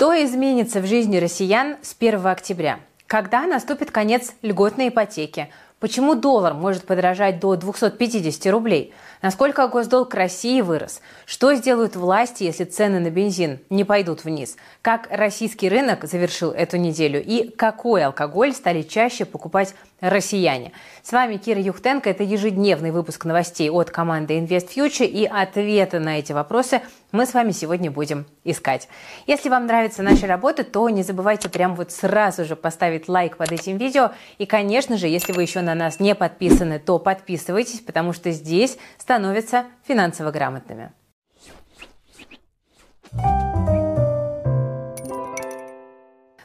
Что 0.00 0.14
изменится 0.24 0.80
в 0.80 0.86
жизни 0.86 1.18
россиян 1.18 1.76
с 1.82 1.94
1 1.94 2.26
октября? 2.26 2.80
Когда 3.06 3.42
наступит 3.42 3.90
конец 3.90 4.32
льготной 4.40 4.88
ипотеки? 4.88 5.50
Почему 5.78 6.14
доллар 6.14 6.54
может 6.54 6.86
подорожать 6.86 7.38
до 7.38 7.54
250 7.54 8.50
рублей? 8.50 8.94
Насколько 9.20 9.68
госдолг 9.68 10.14
России 10.14 10.62
вырос? 10.62 11.02
Что 11.26 11.52
сделают 11.52 11.96
власти, 11.96 12.44
если 12.44 12.64
цены 12.64 12.98
на 12.98 13.10
бензин 13.10 13.60
не 13.68 13.84
пойдут 13.84 14.24
вниз? 14.24 14.56
Как 14.80 15.06
российский 15.10 15.68
рынок 15.68 16.06
завершил 16.06 16.50
эту 16.50 16.78
неделю? 16.78 17.22
И 17.22 17.50
какой 17.50 18.02
алкоголь 18.02 18.54
стали 18.54 18.80
чаще 18.80 19.26
покупать 19.26 19.74
россияне? 20.00 20.72
С 21.02 21.12
вами 21.12 21.36
Кира 21.36 21.60
Юхтенко. 21.60 22.08
Это 22.08 22.22
ежедневный 22.22 22.90
выпуск 22.90 23.26
новостей 23.26 23.68
от 23.68 23.90
команды 23.90 24.38
Invest 24.38 24.74
Future. 24.74 25.04
И 25.04 25.26
ответы 25.26 25.98
на 25.98 26.18
эти 26.18 26.32
вопросы 26.32 26.80
мы 27.12 27.26
с 27.26 27.34
вами 27.34 27.50
сегодня 27.50 27.90
будем 27.90 28.26
искать. 28.44 28.88
Если 29.26 29.48
вам 29.48 29.66
нравится 29.66 30.02
наша 30.02 30.26
работа, 30.26 30.64
то 30.64 30.88
не 30.88 31.02
забывайте 31.02 31.48
прямо 31.48 31.74
вот 31.74 31.90
сразу 31.90 32.44
же 32.44 32.56
поставить 32.56 33.08
лайк 33.08 33.36
под 33.36 33.52
этим 33.52 33.76
видео. 33.76 34.12
И, 34.38 34.46
конечно 34.46 34.96
же, 34.96 35.08
если 35.08 35.32
вы 35.32 35.42
еще 35.42 35.60
на 35.60 35.74
нас 35.74 36.00
не 36.00 36.14
подписаны, 36.14 36.78
то 36.78 36.98
подписывайтесь, 36.98 37.80
потому 37.80 38.12
что 38.12 38.30
здесь 38.30 38.78
становятся 38.98 39.66
финансово 39.86 40.30
грамотными. 40.30 40.92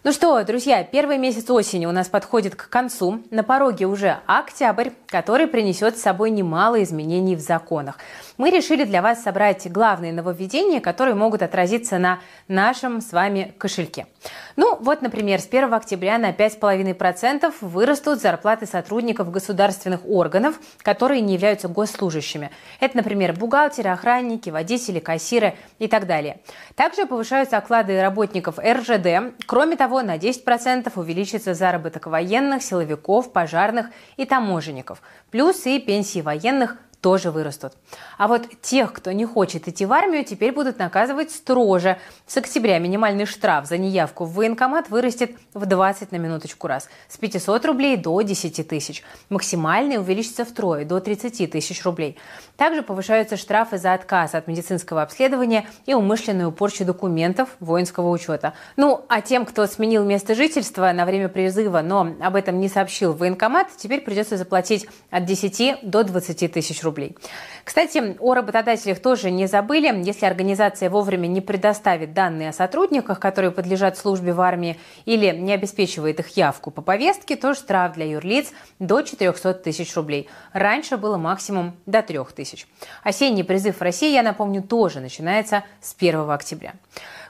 Ну 0.05 0.11
что, 0.11 0.43
друзья, 0.43 0.83
первый 0.83 1.17
месяц 1.17 1.49
осени 1.49 1.87
у 1.87 1.91
нас 1.91 2.09
подходит 2.09 2.55
к 2.55 2.69
концу. 2.69 3.23
На 3.31 3.41
пороге 3.41 3.87
уже 3.87 4.19
октябрь, 4.27 4.91
который 5.07 5.47
принесет 5.47 5.97
с 5.97 6.03
собой 6.03 6.29
немало 6.29 6.83
изменений 6.83 7.35
в 7.35 7.39
законах 7.39 7.97
мы 8.37 8.49
решили 8.49 8.83
для 8.83 9.01
вас 9.01 9.23
собрать 9.23 9.69
главные 9.71 10.13
нововведения, 10.13 10.81
которые 10.81 11.15
могут 11.15 11.41
отразиться 11.41 11.97
на 11.97 12.19
нашем 12.47 13.01
с 13.01 13.11
вами 13.11 13.53
кошельке. 13.57 14.07
Ну, 14.55 14.77
вот, 14.79 15.01
например, 15.01 15.41
с 15.41 15.47
1 15.47 15.73
октября 15.73 16.17
на 16.17 16.31
5,5% 16.31 17.53
вырастут 17.61 18.21
зарплаты 18.21 18.65
сотрудников 18.65 19.29
государственных 19.29 20.07
органов, 20.07 20.59
которые 20.81 21.21
не 21.21 21.33
являются 21.33 21.67
госслужащими. 21.67 22.51
Это, 22.79 22.97
например, 22.97 23.33
бухгалтеры, 23.33 23.89
охранники, 23.89 24.49
водители, 24.49 24.99
кассиры 24.99 25.55
и 25.79 25.87
так 25.87 26.07
далее. 26.07 26.39
Также 26.75 27.05
повышаются 27.05 27.57
оклады 27.57 28.01
работников 28.01 28.57
РЖД. 28.59 29.35
Кроме 29.45 29.75
того, 29.75 30.01
на 30.01 30.17
10% 30.17 30.91
увеличится 30.95 31.53
заработок 31.53 32.07
военных, 32.07 32.63
силовиков, 32.63 33.33
пожарных 33.33 33.87
и 34.15 34.25
таможенников. 34.25 35.01
Плюс 35.31 35.65
и 35.65 35.79
пенсии 35.79 36.21
военных 36.21 36.77
тоже 37.01 37.31
вырастут. 37.31 37.73
А 38.17 38.27
вот 38.27 38.47
тех, 38.61 38.93
кто 38.93 39.11
не 39.11 39.25
хочет 39.25 39.67
идти 39.67 39.85
в 39.85 39.93
армию, 39.93 40.25
теперь 40.25 40.51
будут 40.51 40.79
наказывать 40.79 41.31
строже. 41.31 41.97
С 42.25 42.37
октября 42.37 42.79
минимальный 42.79 43.25
штраф 43.25 43.67
за 43.67 43.77
неявку 43.77 44.25
в 44.25 44.33
военкомат 44.33 44.89
вырастет 44.89 45.31
в 45.53 45.65
20 45.65 46.11
на 46.11 46.15
минуточку 46.17 46.67
раз. 46.67 46.89
С 47.07 47.17
500 47.17 47.65
рублей 47.65 47.97
до 47.97 48.21
10 48.21 48.67
тысяч. 48.67 49.03
Максимальный 49.29 49.97
увеличится 49.97 50.45
втрое, 50.45 50.85
до 50.85 50.99
30 50.99 51.51
тысяч 51.51 51.83
рублей. 51.83 52.17
Также 52.57 52.81
повышаются 52.83 53.37
штрафы 53.37 53.77
за 53.77 53.93
отказ 53.93 54.33
от 54.33 54.47
медицинского 54.47 55.01
обследования 55.01 55.67
и 55.85 55.93
умышленную 55.93 56.51
порчу 56.51 56.85
документов 56.85 57.49
воинского 57.59 58.09
учета. 58.09 58.53
Ну, 58.77 59.05
а 59.09 59.21
тем, 59.21 59.45
кто 59.45 59.65
сменил 59.67 60.05
место 60.05 60.35
жительства 60.35 60.91
на 60.91 61.05
время 61.05 61.29
призыва, 61.29 61.81
но 61.81 62.15
об 62.21 62.35
этом 62.35 62.59
не 62.59 62.69
сообщил 62.69 63.13
военкомат, 63.13 63.67
теперь 63.77 64.01
придется 64.01 64.37
заплатить 64.37 64.87
от 65.09 65.25
10 65.25 65.79
до 65.83 66.03
20 66.03 66.51
тысяч 66.51 66.83
рублей. 66.85 67.17
Кстати, 67.65 68.15
о 68.19 68.33
работодателях 68.33 68.99
тоже 68.99 69.31
не 69.31 69.47
забыли. 69.47 69.91
Если 70.05 70.25
организация 70.25 70.89
вовремя 70.89 71.27
не 71.27 71.41
предоставит 71.41 72.13
данные 72.13 72.49
о 72.49 72.53
сотрудниках, 72.53 73.19
которые 73.19 73.51
подлежат 73.51 73.97
службе 73.97 74.31
в 74.31 74.39
армии, 74.39 74.79
или 75.03 75.35
не 75.35 75.53
обеспечивает 75.53 76.19
их 76.19 76.37
явку 76.37 76.71
по 76.71 76.81
повестке, 76.81 77.35
то 77.35 77.53
штраф 77.53 77.93
для 77.93 78.05
юрлиц 78.05 78.53
до 78.79 79.01
400 79.01 79.55
тысяч 79.55 79.93
рублей. 79.95 80.29
Раньше 80.53 80.95
было 80.95 81.17
максимум 81.17 81.75
до 81.85 82.01
3 82.01 82.19
тысяч. 82.35 82.67
Осенний 83.03 83.43
призыв 83.43 83.77
в 83.77 83.81
России, 83.81 84.13
я 84.13 84.23
напомню, 84.23 84.61
тоже 84.61 85.01
начинается 85.01 85.63
с 85.81 85.95
1 85.97 86.29
октября. 86.29 86.73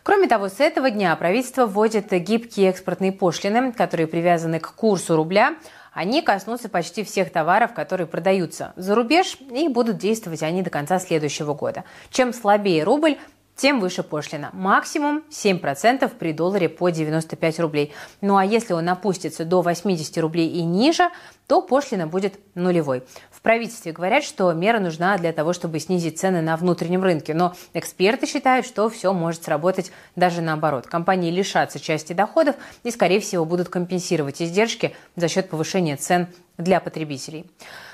Кроме 0.03 0.27
того, 0.27 0.49
с 0.49 0.59
этого 0.59 0.91
дня 0.91 1.15
правительство 1.15 1.65
вводит 1.65 2.11
гибкие 2.11 2.69
экспортные 2.69 3.11
пошлины, 3.11 3.71
которые 3.71 4.05
привязаны 4.05 4.59
к 4.59 4.75
курсу 4.75 5.15
рубля, 5.15 5.55
они 5.95 6.21
коснутся 6.21 6.67
почти 6.67 7.05
всех 7.05 7.31
товаров, 7.31 7.73
которые 7.73 8.05
продаются 8.05 8.73
за 8.75 8.95
рубеж, 8.95 9.37
и 9.49 9.69
будут 9.69 9.97
действовать 9.97 10.43
они 10.43 10.61
до 10.61 10.69
конца 10.69 10.99
следующего 10.99 11.53
года. 11.53 11.85
Чем 12.11 12.33
слабее 12.33 12.83
рубль, 12.83 13.17
тем 13.55 13.79
выше 13.79 14.03
пошлина. 14.03 14.49
Максимум 14.51 15.23
7% 15.29 16.11
при 16.19 16.33
долларе 16.33 16.67
по 16.67 16.89
95 16.89 17.59
рублей. 17.61 17.93
Ну 18.19 18.35
а 18.35 18.43
если 18.43 18.73
он 18.73 18.89
опустится 18.89 19.45
до 19.45 19.61
80 19.61 20.17
рублей 20.17 20.49
и 20.49 20.63
ниже, 20.63 21.09
то 21.47 21.61
пошлина 21.61 22.07
будет 22.07 22.39
нулевой. 22.55 23.03
Правительстве 23.45 23.91
говорят, 23.91 24.23
что 24.23 24.51
мера 24.53 24.79
нужна 24.79 25.19
для 25.19 25.31
того, 25.31 25.53
чтобы 25.53 25.79
снизить 25.79 26.17
цены 26.17 26.41
на 26.41 26.57
внутреннем 26.57 27.03
рынке, 27.03 27.35
но 27.35 27.53
эксперты 27.75 28.25
считают, 28.25 28.65
что 28.65 28.89
все 28.89 29.13
может 29.13 29.43
сработать 29.43 29.91
даже 30.15 30.41
наоборот. 30.41 30.87
Компании 30.87 31.29
лишатся 31.29 31.79
части 31.79 32.13
доходов 32.13 32.55
и, 32.83 32.89
скорее 32.89 33.19
всего, 33.19 33.45
будут 33.45 33.69
компенсировать 33.69 34.41
издержки 34.41 34.95
за 35.15 35.27
счет 35.27 35.47
повышения 35.47 35.95
цен 35.95 36.25
для 36.57 36.79
потребителей. 36.79 37.45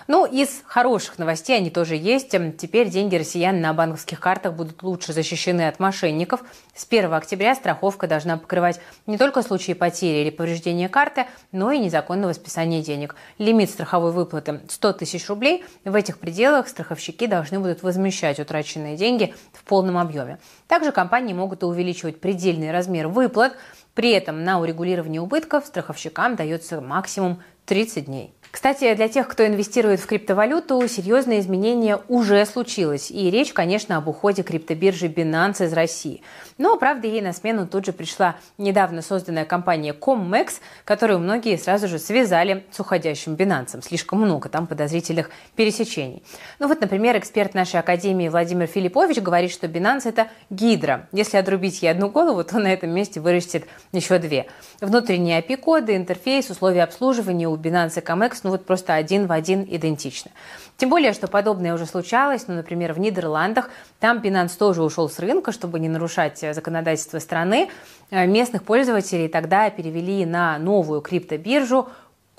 Ну, 0.07 0.25
из 0.25 0.61
хороших 0.65 1.19
новостей 1.19 1.55
они 1.55 1.69
тоже 1.69 1.95
есть. 1.95 2.31
Теперь 2.57 2.89
деньги 2.89 3.15
россиян 3.15 3.61
на 3.61 3.73
банковских 3.73 4.19
картах 4.19 4.53
будут 4.53 4.83
лучше 4.83 5.13
защищены 5.13 5.67
от 5.67 5.79
мошенников. 5.79 6.41
С 6.75 6.85
1 6.89 7.13
октября 7.13 7.55
страховка 7.55 8.07
должна 8.07 8.37
покрывать 8.37 8.81
не 9.05 9.17
только 9.17 9.41
случаи 9.41 9.73
потери 9.73 10.23
или 10.23 10.29
повреждения 10.29 10.89
карты, 10.89 11.27
но 11.51 11.71
и 11.71 11.77
незаконного 11.77 12.33
списания 12.33 12.81
денег. 12.81 13.15
Лимит 13.37 13.69
страховой 13.69 14.11
выплаты 14.11 14.61
100 14.67 14.93
тысяч 14.93 15.29
рублей. 15.29 15.63
В 15.85 15.95
этих 15.95 16.17
пределах 16.17 16.67
страховщики 16.67 17.27
должны 17.27 17.59
будут 17.59 17.83
возмещать 17.83 18.39
утраченные 18.39 18.97
деньги 18.97 19.33
в 19.53 19.63
полном 19.63 19.97
объеме. 19.97 20.39
Также 20.67 20.91
компании 20.91 21.33
могут 21.33 21.63
увеличивать 21.63 22.19
предельный 22.19 22.71
размер 22.71 23.07
выплат. 23.07 23.53
При 23.93 24.11
этом 24.11 24.43
на 24.43 24.59
урегулирование 24.59 25.21
убытков 25.21 25.65
страховщикам 25.65 26.35
дается 26.35 26.81
максимум 26.81 27.41
30 27.65 28.05
дней. 28.05 28.33
Кстати, 28.51 28.93
для 28.95 29.07
тех, 29.07 29.29
кто 29.29 29.47
инвестирует 29.47 30.01
в 30.01 30.05
криптовалюту, 30.05 30.85
серьезное 30.89 31.39
изменение 31.39 31.99
уже 32.09 32.45
случилось. 32.45 33.09
И 33.09 33.31
речь, 33.31 33.53
конечно, 33.53 33.95
об 33.95 34.09
уходе 34.09 34.43
криптобиржи 34.43 35.07
Binance 35.07 35.65
из 35.65 35.71
России. 35.71 36.21
Но, 36.57 36.75
правда, 36.75 37.07
ей 37.07 37.21
на 37.21 37.31
смену 37.31 37.65
тут 37.65 37.85
же 37.85 37.93
пришла 37.93 38.35
недавно 38.57 39.01
созданная 39.01 39.45
компания 39.45 39.93
ComMex, 39.93 40.55
которую 40.83 41.19
многие 41.19 41.57
сразу 41.57 41.87
же 41.87 41.97
связали 41.97 42.65
с 42.71 42.79
уходящим 42.79 43.35
Binance. 43.35 43.81
Слишком 43.81 44.19
много 44.19 44.49
там 44.49 44.67
подозрительных 44.67 45.31
пересечений. 45.55 46.21
Ну 46.59 46.67
вот, 46.67 46.81
например, 46.81 47.17
эксперт 47.17 47.53
нашей 47.53 47.79
академии 47.79 48.27
Владимир 48.27 48.67
Филиппович 48.67 49.21
говорит, 49.21 49.51
что 49.51 49.67
Binance– 49.67 50.01
это 50.05 50.27
гидра. 50.49 51.07
Если 51.13 51.37
отрубить 51.37 51.81
ей 51.81 51.89
одну 51.89 52.09
голову, 52.09 52.43
то 52.43 52.59
на 52.59 52.73
этом 52.73 52.89
месте 52.89 53.21
вырастет 53.21 53.63
еще 53.93 54.19
две. 54.19 54.47
Внутренние 54.81 55.39
API-коды, 55.39 55.95
интерфейс, 55.95 56.49
условия 56.49 56.83
обслуживания 56.83 57.47
у 57.47 57.55
Binance 57.55 57.99
и 57.99 58.03
ComEx 58.03 58.40
ну 58.43 58.51
вот 58.51 58.65
просто 58.65 58.93
один 58.95 59.27
в 59.27 59.31
один 59.31 59.63
идентично. 59.69 60.31
Тем 60.77 60.89
более, 60.89 61.13
что 61.13 61.27
подобное 61.27 61.73
уже 61.75 61.85
случалось, 61.85 62.47
ну, 62.47 62.55
например, 62.55 62.93
в 62.93 62.99
Нидерландах, 62.99 63.69
там 63.99 64.19
Binance 64.19 64.57
тоже 64.57 64.81
ушел 64.83 65.09
с 65.09 65.19
рынка, 65.19 65.51
чтобы 65.51 65.79
не 65.79 65.89
нарушать 65.89 66.43
э, 66.43 66.53
законодательство 66.53 67.19
страны. 67.19 67.69
Э, 68.09 68.25
местных 68.25 68.63
пользователей 68.63 69.27
тогда 69.27 69.69
перевели 69.69 70.25
на 70.25 70.57
новую 70.57 71.01
криптобиржу 71.01 71.89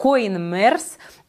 CoinMers, 0.02 0.82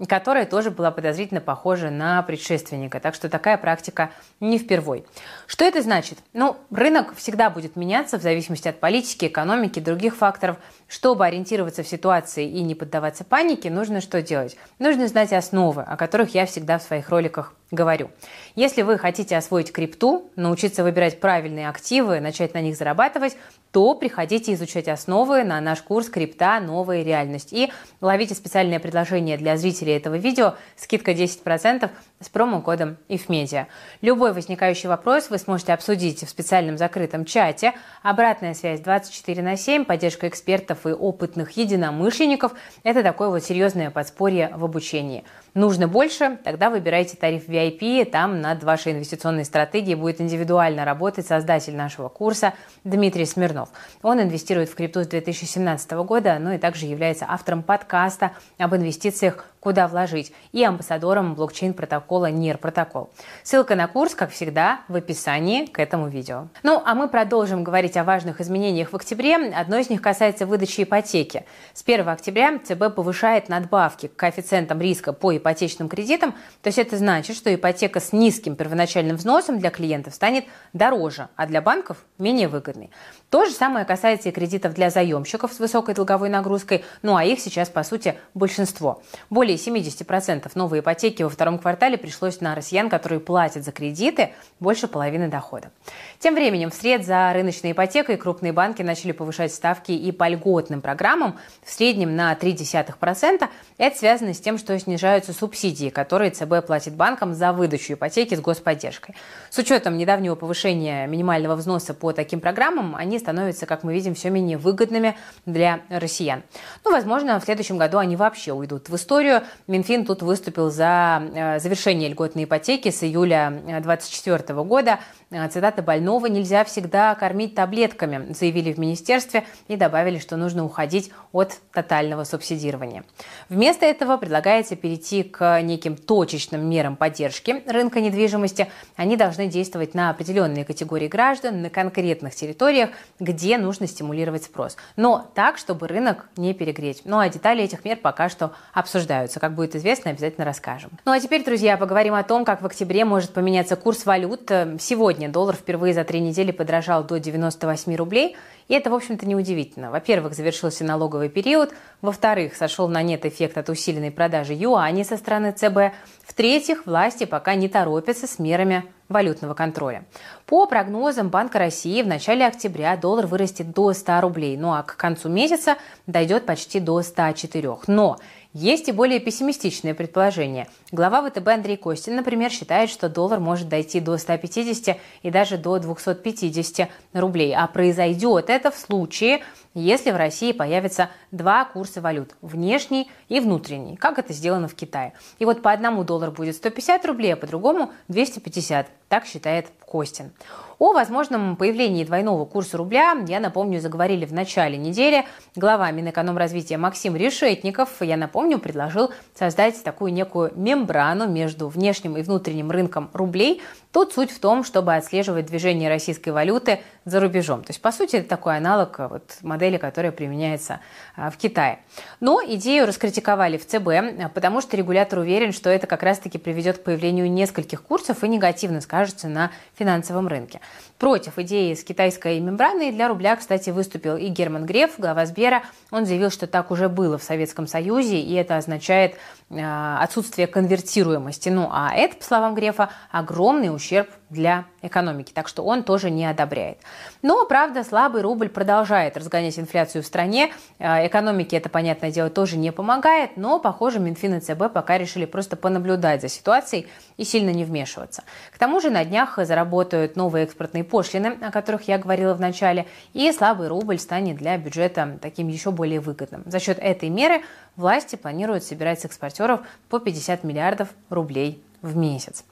которая 0.07 0.45
тоже 0.45 0.71
была 0.71 0.89
подозрительно 0.89 1.41
похожа 1.41 1.91
на 1.91 2.21
предшественника. 2.23 2.99
Так 2.99 3.13
что 3.13 3.29
такая 3.29 3.57
практика 3.57 4.09
не 4.39 4.57
впервой. 4.57 5.05
Что 5.45 5.63
это 5.63 5.83
значит? 5.83 6.17
Ну, 6.33 6.57
рынок 6.71 7.15
всегда 7.15 7.51
будет 7.51 7.75
меняться 7.75 8.17
в 8.17 8.23
зависимости 8.23 8.67
от 8.67 8.79
политики, 8.79 9.25
экономики, 9.25 9.79
других 9.79 10.15
факторов. 10.15 10.57
Чтобы 10.87 11.25
ориентироваться 11.25 11.83
в 11.83 11.87
ситуации 11.87 12.49
и 12.49 12.61
не 12.63 12.73
поддаваться 12.73 13.23
панике, 13.23 13.69
нужно 13.69 14.01
что 14.01 14.21
делать? 14.21 14.57
Нужно 14.79 15.07
знать 15.07 15.33
основы, 15.33 15.83
о 15.83 15.95
которых 15.95 16.33
я 16.33 16.45
всегда 16.45 16.79
в 16.79 16.83
своих 16.83 17.09
роликах 17.09 17.53
говорю. 17.69 18.09
Если 18.55 18.81
вы 18.81 18.97
хотите 18.97 19.37
освоить 19.37 19.71
крипту, 19.71 20.31
научиться 20.35 20.83
выбирать 20.83 21.19
правильные 21.19 21.69
активы, 21.69 22.19
начать 22.19 22.53
на 22.53 22.61
них 22.61 22.75
зарабатывать, 22.75 23.35
то 23.73 23.95
приходите 23.95 24.53
изучать 24.53 24.87
основы 24.87 25.43
на 25.43 25.59
наш 25.59 25.81
курс 25.81 26.07
«Крипта. 26.07 26.59
Новая 26.59 27.01
реальность». 27.01 27.51
И 27.51 27.71
ловите 28.01 28.35
специальное 28.35 28.79
предложение 28.79 29.35
для 29.35 29.57
зрителей 29.57 29.93
этого 29.93 30.13
видео 30.13 30.53
скидка 30.75 31.11
10% 31.11 31.89
с 32.19 32.29
промокодом 32.29 32.97
IFMEDIA. 33.09 33.65
Любой 34.01 34.31
возникающий 34.33 34.87
вопрос 34.87 35.31
вы 35.31 35.39
сможете 35.39 35.73
обсудить 35.73 36.23
в 36.23 36.29
специальном 36.29 36.77
закрытом 36.77 37.25
чате. 37.25 37.73
Обратная 38.03 38.53
связь 38.53 38.79
24 38.79 39.41
на 39.41 39.57
7, 39.57 39.85
поддержка 39.85 40.27
экспертов 40.27 40.85
и 40.85 40.89
опытных 40.89 41.57
единомышленников– 41.57 42.53
это 42.83 43.01
такое 43.01 43.29
вот 43.29 43.43
серьезное 43.43 43.89
подспорье 43.89 44.51
в 44.55 44.63
обучении. 44.63 45.23
Нужно 45.55 45.87
больше? 45.87 46.37
Тогда 46.43 46.69
выбирайте 46.69 47.17
тариф 47.17 47.47
VIP. 47.47 48.05
Там 48.05 48.39
над 48.41 48.63
вашей 48.63 48.93
инвестиционной 48.93 49.45
стратегией 49.45 49.95
будет 49.95 50.21
индивидуально 50.21 50.85
работать 50.85 51.25
создатель 51.25 51.75
нашего 51.75 52.09
курса 52.09 52.53
Дмитрий 52.83 53.25
Смирнов. 53.25 53.62
Смирнов. 53.63 53.69
Он 54.01 54.21
инвестирует 54.21 54.69
в 54.69 54.75
крипту 54.75 55.03
с 55.03 55.07
2017 55.07 55.91
года, 55.91 56.37
ну 56.39 56.51
и 56.53 56.57
также 56.57 56.85
является 56.85 57.25
автором 57.27 57.63
подкаста 57.63 58.31
об 58.57 58.75
инвестициях 58.75 59.45
куда 59.63 59.87
вложить, 59.87 60.33
и 60.51 60.61
амбассадором 60.61 61.35
блокчейн-протокола 61.35 62.29
NIR 62.29 62.57
протокол. 62.57 63.11
Ссылка 63.43 63.75
на 63.75 63.87
курс, 63.87 64.13
как 64.13 64.31
всегда, 64.31 64.81
в 64.89 64.95
описании 64.95 65.67
к 65.67 65.79
этому 65.79 66.09
видео. 66.09 66.49
Ну, 66.63 66.81
а 66.85 66.93
мы 66.95 67.07
продолжим 67.07 67.63
говорить 67.63 67.95
о 67.95 68.03
важных 68.03 68.41
изменениях 68.41 68.91
в 68.91 68.95
октябре. 68.97 69.37
Одно 69.37 69.77
из 69.77 69.89
них 69.89 70.01
касается 70.01 70.45
выдачи 70.45 70.83
ипотеки. 70.83 71.45
С 71.73 71.81
1 71.81 72.09
октября 72.09 72.59
ЦБ 72.59 72.93
повышает 72.93 73.47
надбавки 73.47 74.09
к 74.09 74.17
коэффициентам 74.17 74.81
риска 74.81 75.13
по 75.13 75.35
ипотечным 75.35 75.87
кредитам. 75.87 76.33
То 76.61 76.67
есть 76.67 76.77
это 76.77 76.97
значит, 76.97 77.37
что 77.37 77.53
ипотека 77.55 78.01
с 78.01 78.11
низким 78.11 78.57
первоначальным 78.57 79.15
взносом 79.15 79.59
для 79.59 79.69
клиентов 79.69 80.13
станет 80.13 80.43
дороже, 80.73 81.29
а 81.37 81.47
для 81.47 81.61
банков 81.61 82.03
менее 82.17 82.49
выгодной. 82.49 82.89
То 83.29 83.45
же 83.45 83.51
самое 83.53 83.85
касается 83.85 84.27
и 84.27 84.31
кредитов 84.33 84.73
для 84.73 84.89
заемщиков 84.89 85.53
с 85.53 85.59
высокой 85.59 85.95
долговой 85.95 86.27
нагрузкой, 86.27 86.83
ну 87.01 87.15
а 87.15 87.23
их 87.23 87.39
сейчас, 87.39 87.69
по 87.69 87.83
сути, 87.83 88.15
большинство. 88.33 89.01
Более 89.29 89.52
70% 89.55 90.51
новой 90.55 90.79
ипотеки 90.79 91.23
во 91.23 91.29
втором 91.29 91.59
квартале 91.59 91.97
пришлось 91.97 92.41
на 92.41 92.55
россиян, 92.55 92.89
которые 92.89 93.19
платят 93.19 93.63
за 93.63 93.71
кредиты 93.71 94.33
больше 94.59 94.87
половины 94.87 95.27
дохода. 95.27 95.71
Тем 96.19 96.35
временем, 96.35 96.71
вслед 96.71 97.05
за 97.05 97.31
рыночной 97.33 97.71
ипотекой 97.71 98.17
крупные 98.17 98.53
банки 98.53 98.81
начали 98.81 99.11
повышать 99.11 99.53
ставки 99.53 99.91
и 99.91 100.11
по 100.11 100.27
льготным 100.27 100.81
программам 100.81 101.37
в 101.63 101.71
среднем 101.71 102.15
на 102.15 102.33
0,3%. 102.33 103.47
Это 103.77 103.97
связано 103.97 104.33
с 104.33 104.39
тем, 104.39 104.57
что 104.57 104.77
снижаются 104.77 105.33
субсидии, 105.33 105.89
которые 105.89 106.31
ЦБ 106.31 106.65
платит 106.65 106.95
банкам 106.95 107.33
за 107.33 107.53
выдачу 107.53 107.93
ипотеки 107.93 108.35
с 108.35 108.41
господдержкой. 108.41 109.15
С 109.49 109.57
учетом 109.57 109.97
недавнего 109.97 110.35
повышения 110.35 111.07
минимального 111.07 111.55
взноса 111.55 111.93
по 111.93 112.11
таким 112.11 112.39
программам, 112.39 112.95
они 112.95 113.19
становятся, 113.19 113.65
как 113.65 113.83
мы 113.83 113.93
видим, 113.93 114.15
все 114.15 114.29
менее 114.29 114.57
выгодными 114.57 115.15
для 115.45 115.81
россиян. 115.89 116.43
Ну, 116.83 116.91
возможно, 116.91 117.39
в 117.39 117.43
следующем 117.43 117.77
году 117.77 117.97
они 117.97 118.15
вообще 118.15 118.53
уйдут 118.53 118.89
в 118.89 118.95
историю. 118.95 119.42
Минфин 119.67 120.05
тут 120.05 120.21
выступил 120.21 120.69
за 120.69 121.23
э, 121.33 121.59
завершение 121.59 122.09
льготной 122.09 122.45
ипотеки 122.45 122.89
с 122.89 123.03
июля 123.03 123.49
2024 123.49 124.43
э, 124.47 124.63
года. 124.63 124.99
Э, 125.31 125.47
цитата 125.49 125.81
«Больного 125.81 126.27
нельзя 126.27 126.63
всегда 126.63 127.15
кормить 127.15 127.55
таблетками», 127.55 128.33
заявили 128.33 128.73
в 128.73 128.77
министерстве 128.77 129.45
и 129.67 129.75
добавили, 129.75 130.19
что 130.19 130.37
нужно 130.37 130.65
уходить 130.65 131.11
от 131.31 131.57
тотального 131.71 132.23
субсидирования. 132.23 133.03
Вместо 133.49 133.85
этого 133.85 134.17
предлагается 134.17 134.75
перейти 134.75 135.23
к 135.23 135.61
неким 135.61 135.95
точечным 135.95 136.69
мерам 136.69 136.95
поддержки 136.95 137.63
рынка 137.67 138.01
недвижимости. 138.01 138.69
Они 138.95 139.17
должны 139.17 139.47
действовать 139.47 139.93
на 139.93 140.09
определенные 140.09 140.65
категории 140.65 141.07
граждан, 141.07 141.61
на 141.61 141.69
конкретных 141.69 142.35
территориях, 142.35 142.89
где 143.19 143.57
нужно 143.57 143.87
стимулировать 143.87 144.43
спрос. 144.43 144.77
Но 144.95 145.29
так, 145.33 145.57
чтобы 145.57 145.87
рынок 145.87 146.27
не 146.37 146.53
перегреть. 146.53 147.01
Ну 147.05 147.19
а 147.19 147.29
детали 147.29 147.63
этих 147.63 147.85
мер 147.85 147.97
пока 147.97 148.29
что 148.29 148.53
обсуждаются. 148.73 149.32
Как 149.39 149.55
будет 149.55 149.75
известно, 149.75 150.11
обязательно 150.11 150.45
расскажем. 150.45 150.91
Ну 151.05 151.11
а 151.11 151.19
теперь, 151.19 151.43
друзья, 151.43 151.77
поговорим 151.77 152.13
о 152.13 152.23
том, 152.23 152.45
как 152.45 152.61
в 152.61 152.65
октябре 152.65 153.05
может 153.05 153.31
поменяться 153.31 153.75
курс 153.75 154.05
валют. 154.05 154.51
Сегодня 154.79 155.29
доллар 155.29 155.55
впервые 155.55 155.93
за 155.93 156.03
три 156.03 156.19
недели 156.19 156.51
подорожал 156.51 157.03
до 157.03 157.19
98 157.19 157.95
рублей. 157.95 158.35
И 158.67 158.73
это, 158.73 158.89
в 158.89 158.93
общем-то, 158.93 159.25
неудивительно. 159.25 159.91
Во-первых, 159.91 160.33
завершился 160.33 160.83
налоговый 160.85 161.29
период. 161.29 161.73
Во-вторых, 162.01 162.55
сошел 162.55 162.87
на 162.87 163.01
нет 163.01 163.25
эффект 163.25 163.57
от 163.57 163.69
усиленной 163.69 164.11
продажи 164.11 164.53
юаней 164.53 165.03
со 165.03 165.17
стороны 165.17 165.51
ЦБ. 165.51 165.93
В-третьих, 166.25 166.85
власти 166.85 167.25
пока 167.25 167.55
не 167.55 167.67
торопятся 167.67 168.25
с 168.25 168.39
мерами 168.39 168.85
валютного 169.09 169.53
контроля. 169.53 170.05
По 170.45 170.65
прогнозам 170.65 171.29
Банка 171.29 171.59
России 171.59 172.01
в 172.01 172.07
начале 172.07 172.47
октября 172.47 172.95
доллар 172.95 173.27
вырастет 173.27 173.71
до 173.71 173.93
100 173.93 174.21
рублей, 174.21 174.57
ну 174.57 174.73
а 174.73 174.83
к 174.83 174.95
концу 174.95 175.29
месяца 175.29 175.77
дойдет 176.07 176.45
почти 176.45 176.79
до 176.79 177.01
104. 177.01 177.77
Но 177.87 178.17
есть 178.53 178.87
и 178.87 178.91
более 178.91 179.19
пессимистичные 179.19 179.93
предположения. 179.93 180.67
Глава 180.91 181.27
ВТБ 181.27 181.47
Андрей 181.47 181.77
Костин, 181.77 182.15
например, 182.15 182.51
считает, 182.51 182.89
что 182.89 183.09
доллар 183.09 183.39
может 183.39 183.67
дойти 183.67 183.99
до 183.99 184.17
150 184.17 184.97
и 185.23 185.31
даже 185.31 185.57
до 185.57 185.79
250 185.79 186.89
рублей. 187.13 187.55
А 187.55 187.67
произойдет 187.67 188.49
это 188.49 188.69
в 188.69 188.77
случае, 188.77 189.41
если 189.73 190.11
в 190.11 190.15
России 190.15 190.51
появятся 190.51 191.09
два 191.31 191.65
курса 191.65 191.99
валют– 191.99 192.35
внешний 192.41 193.09
и 193.27 193.39
внутренний, 193.39 193.95
как 193.95 194.19
это 194.19 194.33
сделано 194.33 194.67
в 194.67 194.75
Китае. 194.75 195.13
И 195.39 195.45
вот 195.45 195.63
по 195.63 195.71
одному 195.71 196.03
доллар 196.03 196.29
будет 196.29 196.55
150 196.55 197.05
рублей, 197.05 197.33
а 197.33 197.37
по 197.37 197.47
другому 197.47 197.91
250. 198.07 198.87
Так 199.13 199.27
считает 199.27 199.67
Костин. 199.85 200.31
О 200.79 200.91
возможном 200.91 201.55
появлении 201.55 202.03
двойного 202.03 202.45
курса 202.45 202.77
рубля, 202.77 203.15
я 203.27 203.39
напомню, 203.39 203.79
заговорили 203.79 204.25
в 204.25 204.33
начале 204.33 204.75
недели. 204.75 205.25
Глава 205.55 205.91
Минэкономразвития 205.91 206.79
Максим 206.79 207.15
Решетников, 207.15 208.01
я 208.01 208.17
напомню, 208.17 208.57
предложил 208.57 209.11
создать 209.35 209.83
такую 209.83 210.13
некую 210.13 210.51
мембрану 210.55 211.27
между 211.27 211.67
внешним 211.67 212.17
и 212.17 212.23
внутренним 212.23 212.71
рынком 212.71 213.11
рублей. 213.13 213.61
Тут 213.93 214.11
суть 214.11 214.31
в 214.31 214.39
том, 214.39 214.63
чтобы 214.63 214.95
отслеживать 214.95 215.45
движение 215.45 215.87
российской 215.87 216.29
валюты 216.29 216.79
за 217.05 217.19
рубежом. 217.19 217.61
То 217.61 217.69
есть, 217.69 217.79
по 217.79 217.91
сути, 217.91 218.15
это 218.15 218.27
такой 218.27 218.57
аналог 218.57 218.97
вот, 218.97 219.37
модели, 219.43 219.77
которая 219.77 220.11
применяется 220.11 220.79
а, 221.15 221.29
в 221.29 221.37
Китае. 221.37 221.77
Но 222.19 222.41
идею 222.43 222.87
раскритиковали 222.87 223.57
в 223.57 223.67
ЦБ, 223.67 224.33
потому 224.33 224.61
что 224.61 224.75
регулятор 224.77 225.19
уверен, 225.19 225.53
что 225.53 225.69
это 225.69 225.85
как 225.85 226.01
раз-таки 226.01 226.39
приведет 226.39 226.79
к 226.79 226.83
появлению 226.83 227.29
нескольких 227.29 227.83
курсов 227.83 228.23
и 228.23 228.27
негативно 228.27 228.81
скажется 228.81 229.27
на 229.27 229.51
финансовом 229.77 230.27
рынке. 230.27 230.59
Против 230.97 231.37
идеи 231.37 231.75
с 231.75 231.83
китайской 231.83 232.39
мембраной 232.39 232.91
для 232.91 233.09
рубля, 233.09 233.35
кстати, 233.35 233.69
выступил 233.69 234.17
и 234.17 234.27
Герман 234.27 234.65
Греф, 234.65 234.93
глава 234.97 235.27
Сбера. 235.27 235.61
Он 235.91 236.07
заявил, 236.07 236.31
что 236.31 236.47
так 236.47 236.71
уже 236.71 236.89
было 236.89 237.19
в 237.19 237.23
Советском 237.23 237.67
Союзе, 237.67 238.19
и 238.19 238.33
это 238.33 238.57
означает 238.57 239.17
э, 239.51 239.97
отсутствие 239.99 240.47
конвертируемости. 240.47 241.49
Ну, 241.49 241.69
а 241.71 241.93
это, 241.93 242.15
по 242.15 242.23
словам 242.23 242.55
Грефа, 242.55 242.89
огромный 243.11 243.67
ущерб 243.67 243.82
для 244.29 244.65
экономики, 244.81 245.31
так 245.33 245.47
что 245.47 245.63
он 245.63 245.83
тоже 245.83 246.09
не 246.09 246.25
одобряет. 246.25 246.79
Но, 247.21 247.45
правда, 247.45 247.83
слабый 247.83 248.21
рубль 248.21 248.49
продолжает 248.49 249.15
разгонять 249.15 249.57
инфляцию 249.57 250.03
в 250.03 250.05
стране. 250.05 250.51
Э, 250.79 251.07
экономике 251.07 251.57
это, 251.57 251.69
понятное 251.69 252.11
дело, 252.11 252.29
тоже 252.29 252.57
не 252.57 252.71
помогает, 252.71 253.37
но, 253.37 253.59
похоже, 253.59 253.99
Минфин 253.99 254.35
и 254.35 254.39
ЦБ 254.39 254.73
пока 254.73 254.97
решили 254.97 255.25
просто 255.25 255.55
понаблюдать 255.55 256.21
за 256.21 256.29
ситуацией 256.29 256.87
и 257.17 257.23
сильно 257.23 257.51
не 257.51 257.63
вмешиваться. 257.63 258.23
К 258.51 258.57
тому 258.57 258.79
же 258.81 258.89
на 258.89 259.05
днях 259.05 259.37
заработают 259.37 260.15
новые 260.15 260.45
экспортные 260.45 260.83
пошлины, 260.83 261.37
о 261.41 261.51
которых 261.51 261.87
я 261.87 261.97
говорила 261.97 262.33
в 262.33 262.41
начале, 262.41 262.87
и 263.13 263.31
слабый 263.31 263.67
рубль 263.67 263.99
станет 263.99 264.37
для 264.37 264.57
бюджета 264.57 265.17
таким 265.21 265.47
еще 265.47 265.71
более 265.71 265.99
выгодным. 265.99 266.43
За 266.45 266.59
счет 266.59 266.79
этой 266.79 267.09
меры 267.09 267.41
власти 267.75 268.15
планируют 268.15 268.63
собирать 268.63 269.01
с 269.01 269.05
экспортеров 269.05 269.61
по 269.89 269.99
50 269.99 270.43
миллиардов 270.43 270.89
рублей 271.09 271.63
в 271.83 271.97
месяц. 271.97 272.45